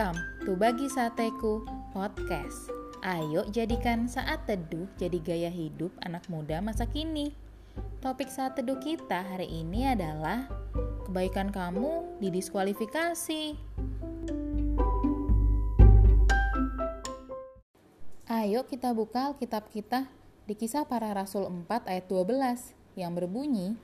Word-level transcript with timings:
Welcome 0.00 0.48
to 0.48 0.56
Bagi 0.56 0.88
Sateku 0.88 1.60
Podcast. 1.92 2.72
Ayo 3.04 3.44
jadikan 3.52 4.08
saat 4.08 4.48
teduh 4.48 4.88
jadi 4.96 5.20
gaya 5.20 5.52
hidup 5.52 5.92
anak 6.00 6.24
muda 6.32 6.64
masa 6.64 6.88
kini. 6.88 7.36
Topik 8.00 8.32
saat 8.32 8.56
teduh 8.56 8.80
kita 8.80 9.20
hari 9.20 9.44
ini 9.44 9.92
adalah 9.92 10.48
kebaikan 11.04 11.52
kamu 11.52 12.16
didiskualifikasi. 12.16 13.60
Ayo 18.24 18.64
kita 18.64 18.96
buka 18.96 19.36
Alkitab 19.36 19.68
kita 19.68 20.08
di 20.48 20.56
kisah 20.56 20.88
para 20.88 21.12
rasul 21.12 21.44
4 21.44 21.68
ayat 21.84 22.08
12 22.08 22.72
yang 22.96 23.12
berbunyi, 23.12 23.76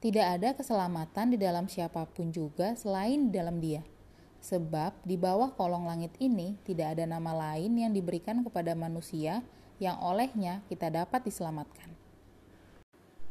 Tidak 0.00 0.24
ada 0.24 0.56
keselamatan 0.56 1.36
di 1.36 1.36
dalam 1.36 1.68
siapa 1.68 2.08
pun 2.08 2.32
juga 2.32 2.72
selain 2.72 3.28
dalam 3.28 3.60
dia 3.60 3.84
Sebab 4.38 5.02
di 5.02 5.18
bawah 5.18 5.50
kolong 5.54 5.90
langit 5.90 6.14
ini 6.22 6.54
tidak 6.62 6.98
ada 6.98 7.04
nama 7.04 7.34
lain 7.34 7.74
yang 7.74 7.90
diberikan 7.90 8.40
kepada 8.46 8.72
manusia 8.78 9.42
yang 9.82 9.98
olehnya 10.02 10.62
kita 10.70 10.90
dapat 10.90 11.26
diselamatkan. 11.26 11.90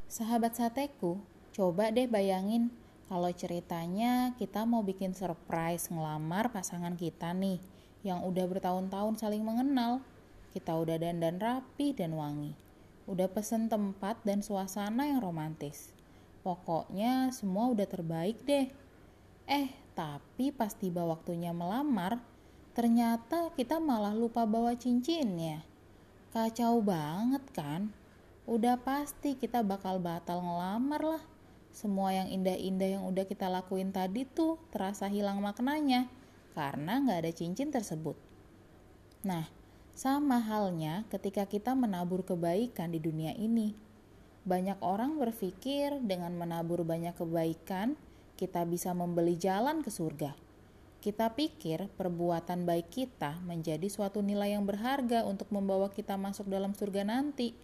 Sahabat 0.07 0.55
sateku, 0.55 1.20
coba 1.52 1.91
deh 1.91 2.07
bayangin 2.07 2.71
kalau 3.07 3.31
ceritanya 3.31 4.35
kita 4.35 4.67
mau 4.67 4.83
bikin 4.83 5.16
surprise 5.16 5.88
ngelamar 5.88 6.52
pasangan 6.52 6.95
kita 6.99 7.31
nih 7.31 7.59
yang 8.03 8.23
udah 8.23 8.47
bertahun-tahun 8.47 9.19
saling 9.19 9.44
mengenal. 9.44 10.03
Kita 10.52 10.75
udah 10.75 10.99
dandan 10.99 11.39
rapi 11.39 11.95
dan 11.95 12.16
wangi. 12.16 12.55
Udah 13.08 13.31
pesen 13.31 13.71
tempat 13.71 14.19
dan 14.27 14.44
suasana 14.44 15.08
yang 15.08 15.23
romantis. 15.23 15.95
Pokoknya 16.44 17.31
semua 17.35 17.71
udah 17.71 17.88
terbaik 17.88 18.44
deh. 18.44 18.71
Eh, 19.48 19.72
tapi 19.95 20.52
pas 20.52 20.76
tiba 20.76 21.08
waktunya 21.08 21.56
melamar, 21.56 22.20
ternyata 22.76 23.50
kita 23.56 23.80
malah 23.80 24.12
lupa 24.12 24.44
bawa 24.44 24.76
cincinnya. 24.76 25.64
Kacau 26.36 26.84
banget 26.84 27.42
kan? 27.56 27.95
Udah 28.44 28.76
pasti 28.76 29.39
kita 29.39 29.64
bakal 29.64 30.04
batal 30.04 30.44
ngelamar 30.44 31.02
lah. 31.17 31.23
Semua 31.72 32.12
yang 32.12 32.28
indah-indah 32.28 33.00
yang 33.00 33.04
udah 33.08 33.23
kita 33.23 33.48
lakuin 33.48 33.95
tadi 33.95 34.28
tuh 34.28 34.59
terasa 34.70 35.08
hilang 35.08 35.39
maknanya 35.39 36.11
karena 36.52 37.00
nggak 37.00 37.20
ada 37.23 37.32
cincin 37.32 37.70
tersebut. 37.72 38.20
Nah, 39.23 39.48
sama 39.98 40.38
halnya 40.42 41.06
ketika 41.09 41.45
kita 41.45 41.73
menabur 41.73 42.22
kebaikan 42.22 42.94
di 42.94 43.00
dunia 43.02 43.34
ini. 43.34 43.73
Banyak 44.48 44.80
orang 44.80 45.20
berpikir 45.20 46.02
dengan 46.02 46.34
menabur 46.38 46.82
banyak 46.82 47.14
kebaikan, 47.14 48.00
kita 48.38 48.61
bisa 48.69 48.93
membeli 48.93 49.33
jalan 49.33 49.81
ke 49.81 49.89
surga. 49.89 50.38
Kita 51.02 51.33
pikir 51.33 51.89
perbuatan 51.97 52.69
baik 52.69 52.93
kita 52.93 53.41
menjadi 53.41 53.89
suatu 53.89 54.21
nilai 54.21 54.53
yang 54.53 54.66
berharga 54.69 55.25
untuk 55.25 55.49
membawa 55.49 55.89
kita 55.89 56.13
masuk 56.13 56.45
dalam 56.45 56.77
surga 56.77 57.02
nanti. 57.02 57.58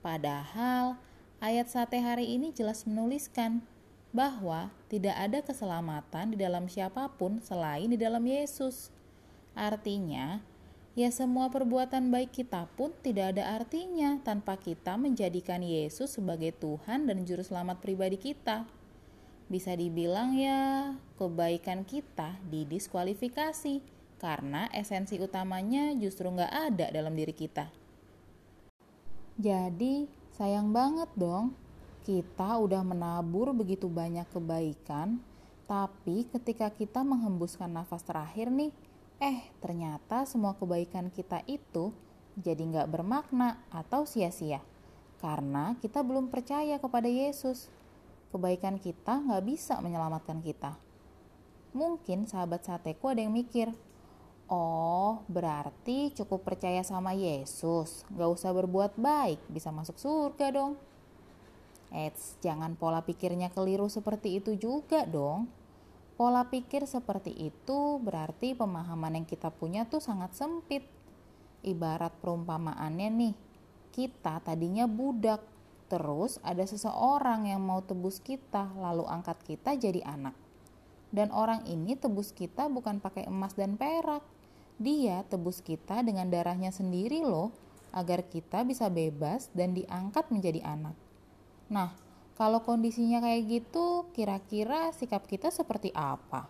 Padahal, 0.00 0.96
ayat 1.44 1.68
sate 1.68 2.00
hari 2.00 2.32
ini 2.32 2.56
jelas 2.56 2.88
menuliskan 2.88 3.60
bahwa 4.08 4.72
tidak 4.88 5.16
ada 5.20 5.38
keselamatan 5.44 6.32
di 6.32 6.36
dalam 6.40 6.64
siapa 6.68 7.12
pun 7.12 7.44
selain 7.44 7.92
di 7.92 7.98
dalam 8.00 8.24
Yesus. 8.24 8.88
Artinya, 9.52 10.40
ya 10.96 11.12
semua 11.12 11.52
perbuatan 11.52 12.08
baik 12.08 12.32
kita 12.32 12.68
pun 12.78 12.94
tidak 13.04 13.36
ada 13.36 13.58
artinya 13.58 14.16
tanpa 14.24 14.56
kita 14.56 14.96
menjadikan 14.96 15.60
Yesus 15.60 16.16
sebagai 16.16 16.54
Tuhan 16.56 17.04
dan 17.04 17.26
Juru 17.26 17.44
Selamat 17.44 17.82
pribadi 17.82 18.16
kita 18.16 18.77
bisa 19.48 19.72
dibilang 19.72 20.36
ya 20.36 20.92
kebaikan 21.16 21.82
kita 21.88 22.36
didiskualifikasi 22.52 23.80
karena 24.20 24.68
esensi 24.76 25.16
utamanya 25.16 25.96
justru 25.96 26.28
nggak 26.28 26.52
ada 26.52 26.86
dalam 26.92 27.16
diri 27.16 27.32
kita. 27.32 27.72
Jadi 29.40 30.04
sayang 30.36 30.70
banget 30.70 31.08
dong 31.16 31.56
kita 32.04 32.60
udah 32.60 32.84
menabur 32.84 33.52
begitu 33.56 33.88
banyak 33.88 34.24
kebaikan 34.32 35.20
tapi 35.68 36.24
ketika 36.32 36.72
kita 36.72 37.04
menghembuskan 37.04 37.68
nafas 37.68 38.00
terakhir 38.00 38.48
nih 38.48 38.72
eh 39.20 39.44
ternyata 39.60 40.24
semua 40.24 40.56
kebaikan 40.56 41.12
kita 41.12 41.44
itu 41.44 41.92
jadi 42.38 42.62
nggak 42.62 42.88
bermakna 42.88 43.60
atau 43.68 44.06
sia-sia 44.06 44.62
karena 45.18 45.74
kita 45.82 46.00
belum 46.00 46.30
percaya 46.30 46.78
kepada 46.78 47.10
Yesus 47.10 47.68
kebaikan 48.32 48.76
kita 48.76 49.20
nggak 49.24 49.44
bisa 49.44 49.80
menyelamatkan 49.80 50.40
kita. 50.44 50.76
Mungkin 51.72 52.24
sahabat 52.24 52.64
sateku 52.64 53.12
ada 53.12 53.20
yang 53.20 53.32
mikir, 53.32 53.72
oh 54.48 55.20
berarti 55.28 56.12
cukup 56.16 56.44
percaya 56.44 56.80
sama 56.80 57.12
Yesus, 57.12 58.08
nggak 58.08 58.30
usah 58.32 58.50
berbuat 58.56 58.96
baik, 58.96 59.40
bisa 59.52 59.68
masuk 59.68 60.00
surga 60.00 60.52
dong. 60.52 60.80
Eits, 61.88 62.36
jangan 62.44 62.76
pola 62.76 63.00
pikirnya 63.00 63.48
keliru 63.48 63.88
seperti 63.88 64.40
itu 64.40 64.52
juga 64.56 65.08
dong. 65.08 65.48
Pola 66.18 66.44
pikir 66.44 66.84
seperti 66.84 67.30
itu 67.30 68.02
berarti 68.02 68.52
pemahaman 68.52 69.22
yang 69.22 69.26
kita 69.28 69.48
punya 69.54 69.86
tuh 69.86 70.02
sangat 70.02 70.34
sempit. 70.34 70.84
Ibarat 71.62 72.10
perumpamaannya 72.20 73.08
nih, 73.08 73.34
kita 73.94 74.42
tadinya 74.42 74.84
budak, 74.90 75.40
Terus 75.88 76.36
ada 76.44 76.64
seseorang 76.68 77.48
yang 77.48 77.64
mau 77.64 77.80
tebus 77.80 78.20
kita, 78.20 78.68
lalu 78.76 79.08
angkat 79.08 79.40
kita 79.44 79.72
jadi 79.72 80.04
anak. 80.04 80.36
Dan 81.08 81.32
orang 81.32 81.64
ini 81.64 81.96
tebus 81.96 82.36
kita 82.36 82.68
bukan 82.68 83.00
pakai 83.00 83.24
emas 83.24 83.56
dan 83.56 83.80
perak. 83.80 84.20
Dia 84.76 85.24
tebus 85.26 85.64
kita 85.64 86.04
dengan 86.04 86.28
darahnya 86.28 86.68
sendiri 86.68 87.24
loh, 87.24 87.50
agar 87.90 88.28
kita 88.28 88.68
bisa 88.68 88.92
bebas 88.92 89.48
dan 89.56 89.72
diangkat 89.72 90.28
menjadi 90.28 90.60
anak. 90.60 90.92
Nah, 91.72 91.96
kalau 92.36 92.60
kondisinya 92.62 93.24
kayak 93.24 93.42
gitu, 93.48 94.06
kira-kira 94.12 94.92
sikap 94.94 95.24
kita 95.24 95.48
seperti 95.48 95.90
apa? 95.96 96.46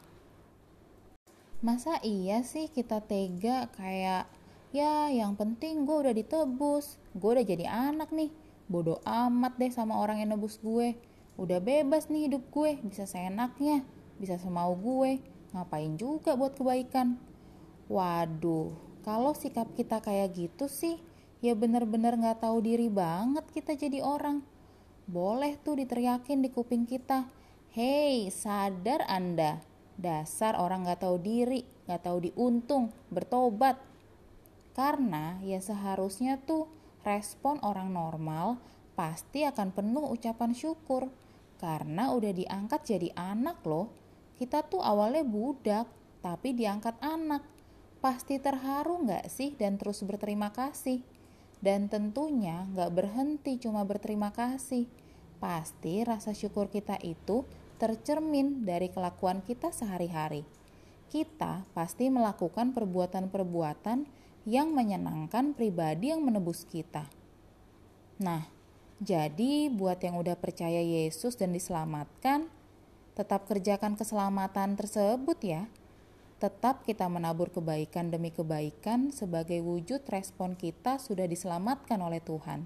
Masa 1.62 1.98
iya 2.02 2.42
sih 2.42 2.70
kita 2.70 3.02
tega 3.02 3.70
kayak, 3.74 4.28
ya 4.74 5.08
yang 5.10 5.34
penting 5.38 5.86
gue 5.86 5.96
udah 6.06 6.14
ditebus, 6.14 6.98
gue 7.14 7.30
udah 7.34 7.46
jadi 7.46 7.66
anak 7.66 8.12
nih, 8.14 8.30
Bodoh 8.68 9.00
amat 9.02 9.56
deh 9.56 9.72
sama 9.72 9.96
orang 9.96 10.20
yang 10.20 10.36
nebus 10.36 10.60
gue. 10.60 10.92
Udah 11.40 11.56
bebas 11.58 12.12
nih 12.12 12.28
hidup 12.28 12.44
gue, 12.52 12.76
bisa 12.84 13.08
seenaknya, 13.08 13.80
bisa 14.20 14.36
semau 14.36 14.76
gue. 14.76 15.24
Ngapain 15.56 15.96
juga 15.96 16.36
buat 16.36 16.52
kebaikan. 16.52 17.16
Waduh, 17.88 18.76
kalau 19.00 19.32
sikap 19.32 19.72
kita 19.72 20.04
kayak 20.04 20.36
gitu 20.36 20.68
sih, 20.68 21.00
ya 21.40 21.56
bener-bener 21.56 22.20
gak 22.20 22.44
tahu 22.44 22.60
diri 22.60 22.92
banget 22.92 23.48
kita 23.48 23.72
jadi 23.72 24.04
orang. 24.04 24.44
Boleh 25.08 25.56
tuh 25.64 25.80
diteriakin 25.80 26.44
di 26.44 26.52
kuping 26.52 26.84
kita, 26.84 27.24
Hei, 27.72 28.28
sadar 28.28 29.08
Anda, 29.08 29.64
dasar 29.96 30.60
orang 30.60 30.84
gak 30.84 31.08
tahu 31.08 31.16
diri, 31.16 31.64
gak 31.88 32.04
tahu 32.04 32.28
diuntung, 32.28 32.92
bertobat. 33.08 33.80
Karena 34.76 35.40
ya 35.40 35.64
seharusnya 35.64 36.36
tuh 36.44 36.68
respon 37.06 37.62
orang 37.62 37.94
normal 37.94 38.58
pasti 38.98 39.46
akan 39.46 39.70
penuh 39.70 40.10
ucapan 40.10 40.50
syukur 40.50 41.06
karena 41.58 42.14
udah 42.14 42.32
diangkat 42.34 42.80
jadi 42.86 43.08
anak 43.14 43.62
loh. 43.66 43.90
Kita 44.38 44.62
tuh 44.62 44.78
awalnya 44.78 45.26
budak, 45.26 45.90
tapi 46.22 46.54
diangkat 46.54 46.98
anak. 47.02 47.42
Pasti 47.98 48.38
terharu 48.38 49.02
nggak 49.02 49.26
sih 49.26 49.58
dan 49.58 49.74
terus 49.74 50.06
berterima 50.06 50.54
kasih? 50.54 51.02
Dan 51.58 51.90
tentunya 51.90 52.62
nggak 52.70 52.94
berhenti 52.94 53.58
cuma 53.58 53.82
berterima 53.82 54.30
kasih. 54.30 54.86
Pasti 55.42 56.06
rasa 56.06 56.30
syukur 56.30 56.70
kita 56.70 56.94
itu 57.02 57.42
tercermin 57.82 58.62
dari 58.62 58.90
kelakuan 58.90 59.42
kita 59.42 59.74
sehari-hari. 59.74 60.46
Kita 61.10 61.66
pasti 61.74 62.06
melakukan 62.06 62.70
perbuatan-perbuatan 62.70 64.17
yang 64.48 64.72
menyenangkan 64.72 65.52
pribadi 65.52 66.08
yang 66.08 66.24
menebus 66.24 66.64
kita. 66.64 67.04
Nah, 68.16 68.48
jadi 68.96 69.68
buat 69.68 70.00
yang 70.00 70.16
udah 70.16 70.40
percaya 70.40 70.80
Yesus 70.80 71.36
dan 71.36 71.52
diselamatkan, 71.52 72.48
tetap 73.12 73.44
kerjakan 73.44 73.92
keselamatan 73.92 74.72
tersebut 74.80 75.36
ya. 75.44 75.68
Tetap 76.40 76.88
kita 76.88 77.04
menabur 77.12 77.52
kebaikan 77.52 78.08
demi 78.08 78.32
kebaikan 78.32 79.12
sebagai 79.12 79.60
wujud 79.60 80.00
respon 80.08 80.56
kita 80.56 80.96
sudah 80.96 81.28
diselamatkan 81.28 82.00
oleh 82.00 82.24
Tuhan. 82.24 82.64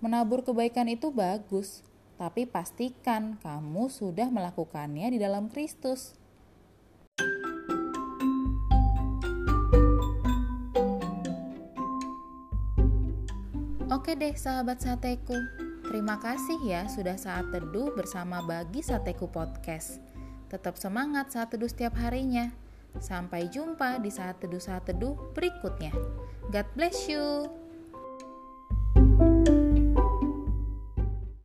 Menabur 0.00 0.40
kebaikan 0.40 0.88
itu 0.88 1.12
bagus, 1.12 1.84
tapi 2.16 2.48
pastikan 2.48 3.36
kamu 3.44 3.92
sudah 3.92 4.32
melakukannya 4.32 5.12
di 5.12 5.18
dalam 5.20 5.52
Kristus. 5.52 6.16
Oke 13.88 14.12
deh 14.12 14.36
sahabat 14.36 14.84
sateku, 14.84 15.32
terima 15.88 16.20
kasih 16.20 16.60
ya 16.60 16.84
sudah 16.92 17.16
saat 17.16 17.48
teduh 17.48 17.88
bersama 17.96 18.44
Bagi 18.44 18.84
Sateku 18.84 19.32
Podcast. 19.32 20.04
Tetap 20.52 20.76
semangat 20.76 21.32
saat 21.32 21.48
teduh 21.48 21.72
setiap 21.72 21.96
harinya. 21.96 22.52
Sampai 23.00 23.48
jumpa 23.48 23.96
di 24.04 24.12
saat 24.12 24.44
teduh-saat 24.44 24.92
teduh 24.92 25.16
berikutnya. 25.32 25.96
God 26.52 26.68
bless 26.76 27.08
you. 27.08 27.48
thank 28.98 29.48
you 29.48 29.57